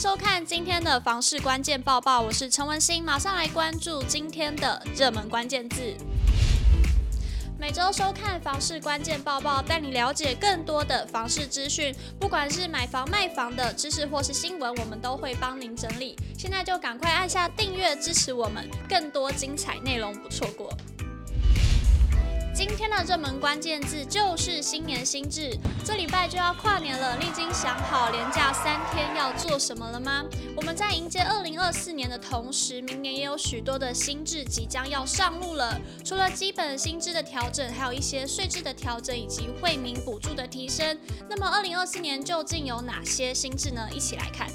[0.00, 5.94] 收看今天的房市关键报报，我是陈文心，马上来关注今天的热门关键字。
[7.58, 16.16] 每周收看房市关键报报，带你了解更多的房市资讯，不管是买房卖房的知识或是新闻，我们都会帮您整理。
[16.38, 20.72] 现在就赶快按下订阅支持我们，更多精彩内容不错过。
[22.60, 30.22] 今天的热门关键字就是新年新制，这礼拜就要跨年了，你已经想好连假三天要做什么了吗？
[30.54, 35.80] 我们在迎接二零二四年的同时，明年也有许多的新制即将要上路了。
[36.04, 40.98] 除了基本薪资的调整，还有一些税制的调整以及惠民补助的提升。
[41.30, 43.88] 那么二零二四年究竟有哪些新制呢？
[43.90, 44.46] 一起来看。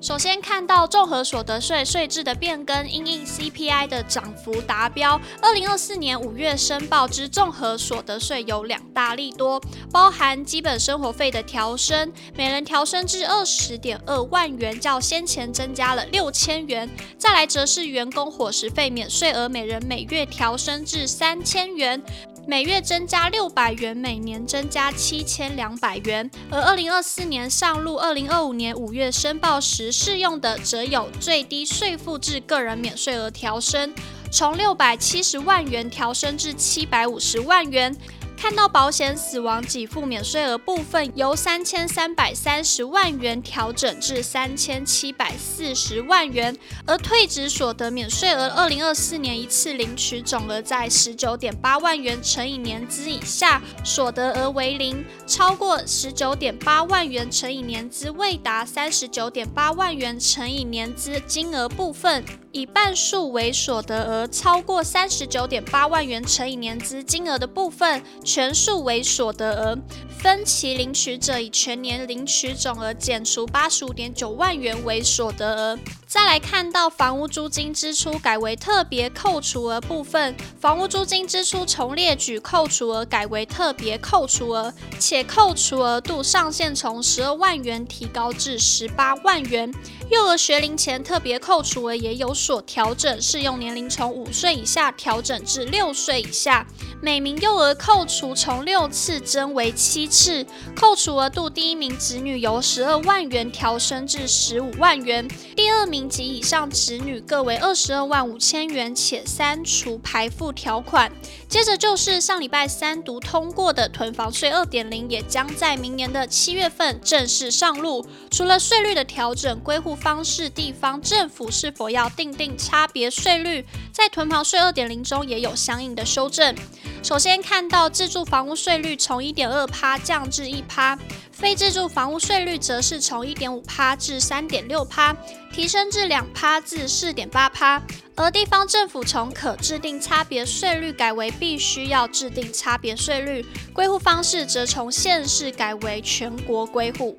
[0.00, 5.20] 首先看到综合所得税税制的变更，因应 CPI 的涨幅达标。
[5.40, 16.88] 二零二四年五月申报之综合所得税有两大利多，包含基本生活费的调升，每人调升至二十点二万元，较先前增加了六千元。
[17.18, 22.00] 再来则是员工伙食费免税额，每人每月调升至三千元。
[22.48, 26.30] 每月增加六百元，每年增加七千两百元。
[26.48, 33.92] 而二零二四年上路，二零二五年五月申报时适用的，则有最低税负制个人免税额调升，
[34.30, 37.96] 从六百七十万元调升至七百五十万元。
[38.36, 46.56] 看到保险死亡给付免税额部分由三千三百三十万元调整至三千七百四十万元，
[46.86, 62.22] 而退职所得免税额二零二四年一次领取总额在十九点八万元乘以年资以下，所得额为零；超过十九点八万元乘以年资未达三十九点八万元乘以年资金额部分，
[62.56, 68.02] 以半数为所得额；超过三十九点八万元乘以年资金额的部分。
[68.24, 69.78] 全数为所得额，
[70.18, 75.78] 分期领取者以全年领取总额减除八十五点九万元为所得额。
[76.06, 89.70] 再来看到房屋租金支出改为特别扣除额部分，房屋租金支出从列举扣除额改为特别扣除额，且扣除额度上限从十二万元提高至十八万元。
[90.08, 96.64] 幼儿学龄前特别扣除额也有所调整，适用年龄从五岁以下调整至六岁以下。
[97.02, 111.12] 每名幼儿扣除从六次增为七次，扣除额度第一名子女由十二万元调升至十五万元，第二名及以上子女各为二十二万五千元，且删除排富条款。
[111.48, 118.04] 接着就是上礼拜三读通过的囤房税二点零，也将在明年的七月份正式上路。
[118.30, 126.54] 除了税率的调整，归户方式，地方政府是否要订定差别税率，在囤房税二点零中也有相应的修正。
[127.02, 130.98] 首先看到自住房屋税率从一点二趴降至一趴，
[131.30, 135.16] 非自住房屋税率则是从一点五趴至三点六趴，
[135.52, 137.82] 提升至两趴至四点八趴。
[138.16, 147.18] 而地方政府从可制定差别税率改为必须要制定差别税率，归户方式则从县市改为全国归户。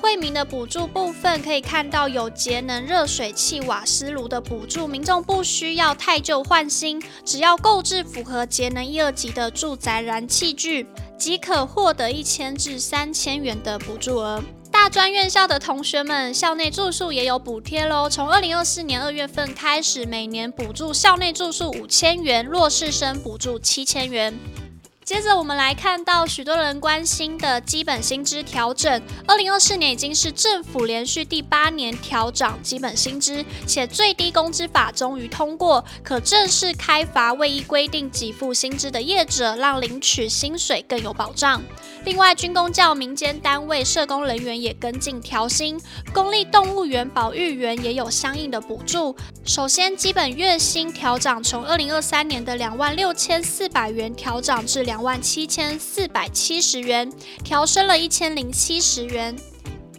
[0.00, 10.86] 惠民的补助部分可以看到有节能热水器、瓦斯炉的补助，民众不需要汰旧换新，只要购置符合节能一二级的住宅燃气具，
[11.18, 14.42] 即可获得一千至三千元的补助额。
[14.72, 18.08] 大专院校的同学们，校内住宿也有补贴喽！
[18.08, 24.32] 从二零二四年二月份开始，每年补助校内住宿五千元，弱势生补助七千元。
[25.10, 29.02] 接着我们来看到许多人关心的基本薪资调整。
[29.26, 41.60] 二零二四年已经是政府连续第八年调涨基本薪资，且最低工资法终于通过，可正式开罚未依规定给付薪资的业者，让领取薪水更有保障。
[42.04, 45.78] 另外，军公教民间单位社工人员也跟进调薪，
[46.14, 49.14] 公立动物园保育员也有相应的补助。
[49.44, 57.12] 首先，基本月薪调涨，从二零二三年的两万六千四百元调涨至两万七千四百七十元，
[57.44, 59.36] 调升了一千零七十元。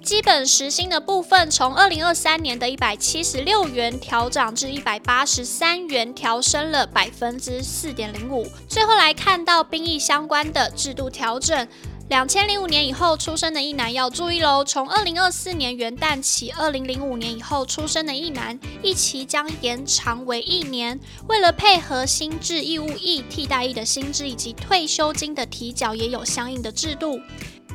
[0.03, 8.47] 基本时薪的部分，从二零二三年的一百七十六元调涨至一百八十三元，调升了百分之四点零五。
[8.67, 11.67] 最后来看到兵役相关的制度调整。
[12.11, 14.65] 两千零五年以后出生的役男要注意喽！
[14.65, 20.99] 从二零二四年元旦起，二零零五年以后出生的役男一期将延长为一年。
[21.29, 27.17] 为了配合新制义务役、替代役的薪资以及退休金的提缴，也有相应的制度。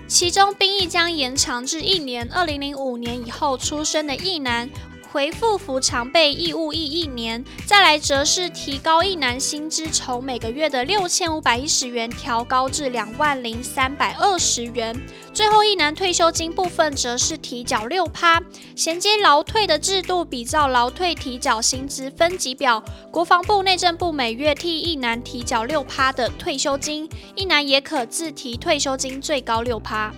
[0.07, 2.29] 其中兵役将延长至一年。
[2.31, 4.69] 二零零五年以后出生的役男，
[5.13, 7.45] 回复服常备义务役一年。
[7.65, 14.95] 再来则是提高役男薪资，从每个月的六千五百一十元调高至两万零三百二十元。
[15.33, 18.43] 最后，役男退休金部分则是提缴六趴，
[18.75, 30.13] 衔接劳退的制度，比照劳退提缴薪资分级表，国防部、内政部每月替役男提缴六趴的退休金，役男也可自提退休金，最高六趴。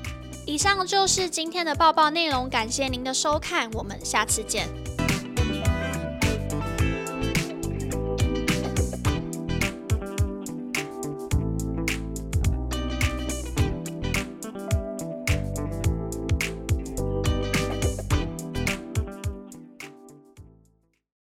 [0.48, 4.66] 以上就是今天的报报内容，感谢您的收看，我们下次见。